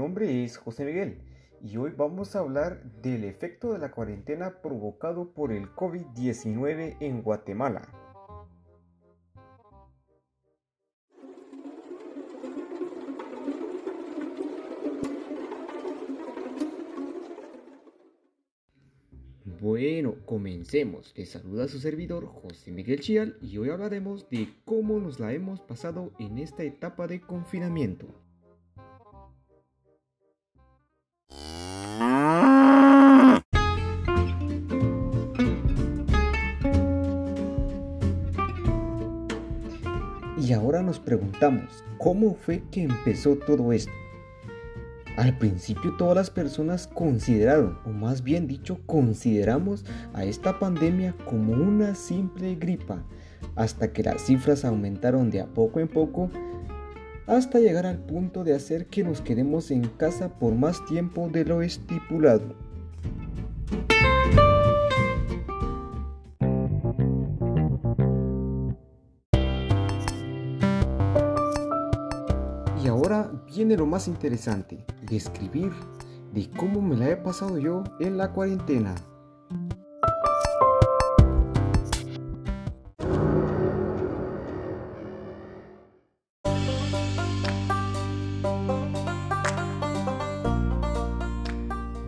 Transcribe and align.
nombre 0.00 0.44
es 0.44 0.56
José 0.58 0.84
Miguel 0.84 1.22
y 1.62 1.76
hoy 1.76 1.92
vamos 1.96 2.34
a 2.34 2.40
hablar 2.40 2.82
del 3.02 3.24
efecto 3.24 3.72
de 3.72 3.78
la 3.78 3.90
cuarentena 3.90 4.60
provocado 4.62 5.32
por 5.32 5.52
el 5.52 5.68
COVID-19 5.74 6.96
en 7.00 7.22
Guatemala. 7.22 7.82
Bueno, 19.60 20.16
comencemos. 20.24 21.12
Les 21.16 21.30
saluda 21.30 21.68
su 21.68 21.78
servidor 21.78 22.26
José 22.26 22.72
Miguel 22.72 23.00
Chial 23.00 23.36
y 23.42 23.58
hoy 23.58 23.68
hablaremos 23.68 24.28
de 24.30 24.48
cómo 24.64 24.98
nos 24.98 25.20
la 25.20 25.34
hemos 25.34 25.60
pasado 25.60 26.12
en 26.18 26.38
esta 26.38 26.62
etapa 26.62 27.06
de 27.06 27.20
confinamiento. 27.20 28.06
Y 40.40 40.54
ahora 40.54 40.80
nos 40.80 40.98
preguntamos, 40.98 41.84
¿cómo 41.98 42.34
fue 42.34 42.62
que 42.70 42.84
empezó 42.84 43.36
todo 43.36 43.74
esto? 43.74 43.92
Al 45.18 45.36
principio 45.36 45.94
todas 45.98 46.16
las 46.16 46.30
personas 46.30 46.86
consideraron, 46.86 47.78
o 47.84 47.90
más 47.90 48.22
bien 48.22 48.46
dicho, 48.46 48.80
consideramos 48.86 49.84
a 50.14 50.24
esta 50.24 50.58
pandemia 50.58 51.14
como 51.26 51.52
una 51.52 51.94
simple 51.94 52.54
gripa, 52.54 53.02
hasta 53.54 53.92
que 53.92 54.02
las 54.02 54.22
cifras 54.22 54.64
aumentaron 54.64 55.28
de 55.28 55.42
a 55.42 55.46
poco 55.46 55.78
en 55.78 55.88
poco, 55.88 56.30
hasta 57.26 57.58
llegar 57.58 57.84
al 57.84 57.98
punto 57.98 58.42
de 58.42 58.54
hacer 58.54 58.86
que 58.86 59.04
nos 59.04 59.20
quedemos 59.20 59.70
en 59.70 59.82
casa 59.82 60.38
por 60.38 60.54
más 60.54 60.82
tiempo 60.86 61.28
de 61.28 61.44
lo 61.44 61.60
estipulado. 61.60 62.69
Viene 73.60 73.76
lo 73.76 73.84
más 73.84 74.08
interesante, 74.08 74.86
describir 75.02 75.70
de 76.32 76.48
cómo 76.56 76.80
me 76.80 76.96
la 76.96 77.10
he 77.10 77.16
pasado 77.18 77.58
yo 77.58 77.84
en 78.00 78.16
la 78.16 78.32
cuarentena. 78.32 78.94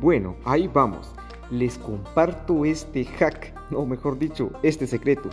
Bueno, 0.00 0.34
ahí 0.44 0.66
vamos. 0.66 1.12
Les 1.52 1.78
comparto 1.78 2.64
este 2.64 3.04
hack, 3.04 3.54
o 3.72 3.86
mejor 3.86 4.18
dicho, 4.18 4.50
este 4.64 4.88
secreto. 4.88 5.30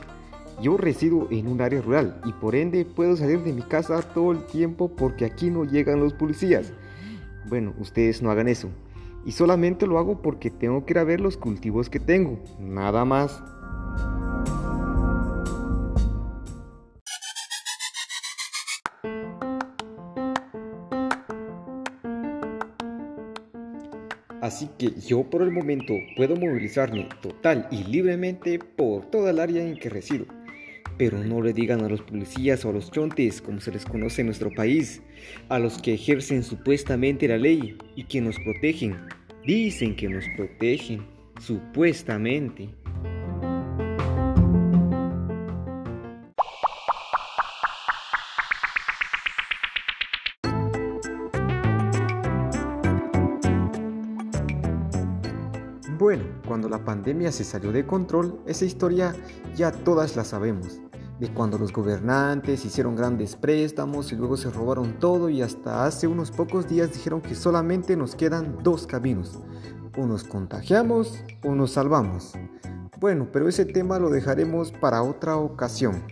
Yo 0.61 0.77
resido 0.77 1.27
en 1.31 1.47
un 1.47 1.61
área 1.61 1.81
rural 1.81 2.21
y 2.25 2.31
por 2.33 2.55
ende 2.55 2.85
puedo 2.85 3.17
salir 3.17 3.43
de 3.43 3.53
mi 3.53 3.63
casa 3.63 4.01
todo 4.01 4.31
el 4.31 4.45
tiempo 4.45 4.89
porque 4.95 5.25
aquí 5.25 5.49
no 5.49 5.65
llegan 5.65 5.99
los 5.99 6.13
policías. 6.13 6.71
Bueno, 7.49 7.73
ustedes 7.79 8.21
no 8.21 8.31
hagan 8.31 8.47
eso. 8.47 8.69
Y 9.25 9.31
solamente 9.31 9.87
lo 9.87 9.97
hago 9.97 10.21
porque 10.21 10.49
tengo 10.49 10.85
que 10.85 10.93
ir 10.93 10.99
a 10.99 11.03
ver 11.03 11.21
los 11.21 11.37
cultivos 11.37 11.89
que 11.89 11.99
tengo. 11.99 12.39
Nada 12.59 13.05
más. 13.05 13.41
Así 24.41 24.69
que 24.77 24.91
yo 24.99 25.23
por 25.23 25.41
el 25.41 25.51
momento 25.51 25.93
puedo 26.17 26.35
movilizarme 26.35 27.07
total 27.21 27.65
y 27.71 27.85
libremente 27.85 28.59
por 28.59 29.05
toda 29.05 29.31
el 29.31 29.39
área 29.39 29.65
en 29.65 29.77
que 29.77 29.89
resido. 29.89 30.25
Pero 30.97 31.23
no 31.23 31.41
le 31.41 31.53
digan 31.53 31.83
a 31.83 31.89
los 31.89 32.01
policías 32.01 32.63
o 32.65 32.69
a 32.69 32.73
los 32.73 32.91
chontes, 32.91 33.41
como 33.41 33.59
se 33.59 33.71
les 33.71 33.85
conoce 33.85 34.21
en 34.21 34.27
nuestro 34.27 34.51
país, 34.51 35.01
a 35.49 35.59
los 35.59 35.81
que 35.81 35.95
ejercen 35.95 36.43
supuestamente 36.43 37.27
la 37.27 37.37
ley 37.37 37.77
y 37.95 38.03
que 38.03 38.21
nos 38.21 38.35
protegen. 38.39 38.97
Dicen 39.43 39.95
que 39.95 40.07
nos 40.07 40.25
protegen, 40.37 41.05
supuestamente. 41.39 42.69
Bueno, 55.97 56.25
cuando 56.45 56.67
la 56.67 56.83
pandemia 56.83 57.31
se 57.31 57.45
salió 57.45 57.71
de 57.71 57.85
control, 57.85 58.41
esa 58.45 58.65
historia 58.65 59.15
ya 59.55 59.71
todas 59.71 60.17
la 60.17 60.25
sabemos. 60.25 60.82
De 61.23 61.33
cuando 61.33 61.57
los 61.57 61.71
gobernantes 61.71 62.65
hicieron 62.65 62.97
grandes 62.97 63.37
préstamos 63.37 64.11
y 64.11 64.17
luego 64.17 64.35
se 64.35 64.49
robaron 64.49 64.99
todo 64.99 65.29
y 65.29 65.41
hasta 65.41 65.85
hace 65.85 66.05
unos 66.05 66.31
pocos 66.31 66.67
días 66.67 66.91
dijeron 66.91 67.21
que 67.21 67.33
solamente 67.33 67.95
nos 67.95 68.13
quedan 68.13 68.57
dos 68.61 68.85
caminos. 68.85 69.39
O 69.97 70.05
nos 70.05 70.25
contagiamos 70.25 71.23
o 71.45 71.55
nos 71.55 71.71
salvamos. 71.71 72.33
Bueno, 72.99 73.29
pero 73.31 73.47
ese 73.47 73.63
tema 73.63 73.99
lo 73.99 74.09
dejaremos 74.09 74.73
para 74.73 75.01
otra 75.01 75.37
ocasión. 75.37 76.03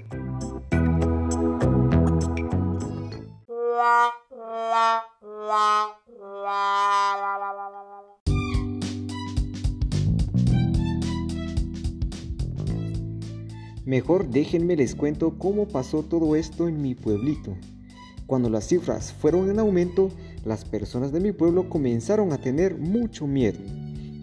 Mejor 13.86 14.30
déjenme 14.30 14.76
les 14.76 14.94
cuento 14.94 15.40
cómo 15.40 15.68
pasó 15.68 16.04
todo 16.04 16.36
esto 16.36 16.68
en 16.68 16.82
mi 16.84 16.94
pueblito. 16.94 17.56
Cuando 18.28 18.50
las 18.50 18.68
cifras 18.68 19.12
fueron 19.12 19.50
en 19.50 19.58
aumento, 19.58 20.12
las 20.46 20.66
personas 20.66 21.12
de 21.12 21.20
mi 21.20 21.32
pueblo 21.32 21.68
comenzaron 21.68 22.32
a 22.32 22.38
tener 22.38 22.78
mucho 22.78 23.26
miedo. 23.26 23.60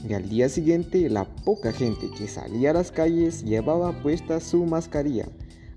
Y 0.08 0.14
al 0.14 0.28
día 0.28 0.48
siguiente 0.48 1.10
la 1.10 1.24
poca 1.24 1.72
gente 1.72 2.08
que 2.16 2.28
salía 2.28 2.70
a 2.70 2.74
las 2.74 2.92
calles 2.92 3.44
llevaba 3.44 4.00
puesta 4.00 4.38
su 4.38 4.64
mascarilla, 4.64 5.26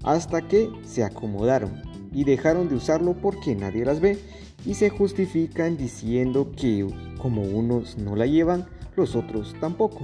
hasta 0.04 0.48
que 0.48 0.70
se 0.86 1.04
acomodaron 1.04 1.82
y 2.14 2.24
dejaron 2.24 2.70
de 2.70 2.76
usarlo 2.76 3.16
porque 3.16 3.56
nadie 3.56 3.84
las 3.84 4.00
ve 4.00 4.20
y 4.64 4.76
se 4.76 4.90
justifican 4.90 5.76
diciendo 5.76 6.52
que 6.56 6.86
como 7.18 7.42
unos 7.42 7.98
no 7.98 8.16
la 8.16 8.28
llevan, 8.28 8.68
los 8.96 9.16
otros 9.16 9.56
tampoco. 9.60 10.02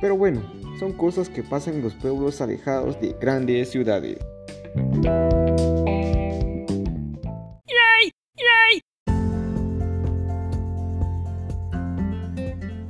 Pero 0.00 0.16
bueno, 0.16 0.42
son 0.78 0.92
cosas 0.92 1.28
que 1.28 1.42
pasan 1.42 1.74
en 1.74 1.82
los 1.82 1.94
pueblos 1.94 2.40
alejados 2.40 3.00
de 3.00 3.14
grandes 3.20 3.70
ciudades. 3.70 4.18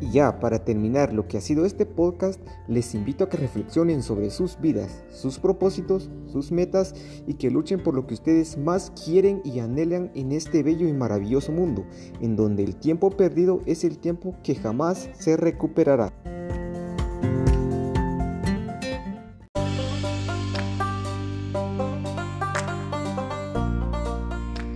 Y 0.00 0.10
ya, 0.10 0.38
para 0.40 0.64
terminar 0.64 1.12
lo 1.12 1.28
que 1.28 1.38
ha 1.38 1.40
sido 1.40 1.64
este 1.64 1.86
podcast, 1.86 2.40
les 2.68 2.94
invito 2.94 3.24
a 3.24 3.28
que 3.28 3.36
reflexionen 3.36 4.02
sobre 4.02 4.30
sus 4.30 4.58
vidas, 4.60 5.04
sus 5.10 5.38
propósitos, 5.38 6.10
sus 6.26 6.52
metas 6.52 6.94
y 7.26 7.34
que 7.34 7.50
luchen 7.50 7.82
por 7.82 7.94
lo 7.94 8.06
que 8.06 8.14
ustedes 8.14 8.56
más 8.56 8.92
quieren 9.04 9.40
y 9.44 9.58
anhelan 9.60 10.10
en 10.14 10.32
este 10.32 10.62
bello 10.62 10.88
y 10.88 10.92
maravilloso 10.92 11.52
mundo, 11.52 11.84
en 12.20 12.36
donde 12.36 12.64
el 12.64 12.76
tiempo 12.76 13.10
perdido 13.10 13.60
es 13.66 13.84
el 13.84 13.98
tiempo 13.98 14.34
que 14.42 14.54
jamás 14.54 15.10
se 15.14 15.36
recuperará. 15.36 16.12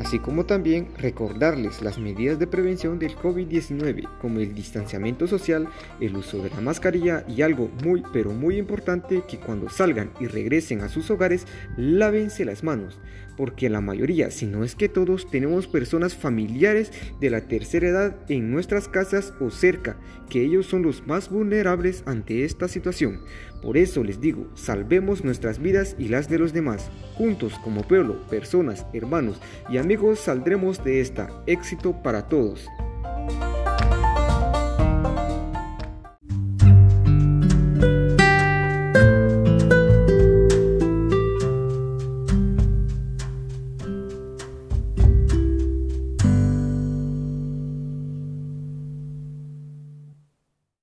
Así 0.08 0.20
como 0.20 0.46
también 0.46 0.88
recordarles 0.96 1.82
las 1.82 1.98
medidas 1.98 2.38
de 2.38 2.46
prevención 2.46 2.98
del 2.98 3.14
COVID-19 3.14 4.08
como 4.22 4.40
el 4.40 4.54
distanciamiento 4.54 5.26
social, 5.26 5.68
el 6.00 6.16
uso 6.16 6.42
de 6.42 6.48
la 6.48 6.62
mascarilla 6.62 7.26
y 7.28 7.42
algo 7.42 7.70
muy 7.84 8.02
pero 8.10 8.32
muy 8.32 8.56
importante 8.56 9.24
que 9.28 9.36
cuando 9.36 9.68
salgan 9.68 10.10
y 10.18 10.26
regresen 10.26 10.80
a 10.80 10.88
sus 10.88 11.10
hogares 11.10 11.46
lávense 11.76 12.46
las 12.46 12.64
manos, 12.64 12.98
porque 13.36 13.68
la 13.68 13.82
mayoría, 13.82 14.30
si 14.30 14.46
no 14.46 14.64
es 14.64 14.74
que 14.74 14.88
todos, 14.88 15.30
tenemos 15.30 15.68
personas 15.68 16.16
familiares 16.16 16.90
de 17.20 17.28
la 17.28 17.42
tercera 17.42 17.88
edad 17.88 18.16
en 18.30 18.50
nuestras 18.50 18.88
casas 18.88 19.34
o 19.40 19.50
cerca, 19.50 19.96
que 20.30 20.42
ellos 20.42 20.64
son 20.64 20.82
los 20.82 21.06
más 21.06 21.28
vulnerables 21.30 22.02
ante 22.06 22.44
esta 22.44 22.66
situación. 22.66 23.20
Por 23.62 23.76
eso 23.76 24.02
les 24.04 24.20
digo, 24.20 24.48
salvemos 24.54 25.24
nuestras 25.24 25.60
vidas 25.60 25.96
y 25.98 26.08
las 26.08 26.28
de 26.28 26.38
los 26.38 26.52
demás. 26.52 26.90
Juntos 27.14 27.54
como 27.62 27.82
pueblo, 27.82 28.24
personas, 28.28 28.86
hermanos 28.92 29.40
y 29.68 29.78
amigos 29.78 29.97
saldremos 30.20 30.82
de 30.84 31.00
esta. 31.00 31.28
Éxito 31.46 31.92
para 31.92 32.22
todos. 32.22 32.68